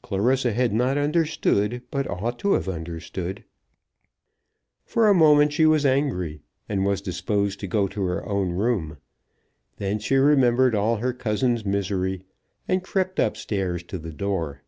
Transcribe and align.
Clarissa 0.00 0.52
had 0.52 0.72
not 0.72 0.96
understood, 0.96 1.82
but 1.90 2.08
ought 2.08 2.38
to 2.38 2.52
have 2.52 2.68
understood. 2.68 3.42
For 4.84 5.08
a 5.08 5.12
moment 5.14 5.52
she 5.52 5.66
was 5.66 5.84
angry, 5.84 6.40
and 6.68 6.86
was 6.86 7.00
disposed 7.02 7.58
to 7.58 7.66
go 7.66 7.88
to 7.88 8.04
her 8.04 8.24
own 8.24 8.52
room. 8.52 8.98
Then 9.78 9.98
she 9.98 10.14
remembered 10.14 10.76
all 10.76 10.98
her 10.98 11.12
cousin's 11.12 11.64
misery, 11.64 12.22
and 12.68 12.84
crept 12.84 13.18
up 13.18 13.36
stairs 13.36 13.82
to 13.82 13.98
the 13.98 14.12
door. 14.12 14.62